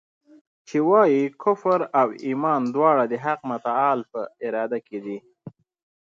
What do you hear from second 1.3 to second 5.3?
کفر او ایمان دواړه د حق متعال په اراده کي دي.